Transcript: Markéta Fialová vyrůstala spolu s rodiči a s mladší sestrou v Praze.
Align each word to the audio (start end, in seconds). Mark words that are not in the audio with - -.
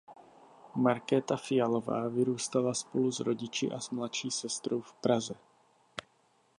Markéta 0.75 1.37
Fialová 1.37 2.07
vyrůstala 2.07 2.73
spolu 2.73 3.11
s 3.11 3.19
rodiči 3.19 3.71
a 3.71 3.79
s 3.79 3.89
mladší 3.89 4.31
sestrou 4.31 4.81
v 4.81 4.93
Praze. 4.93 5.33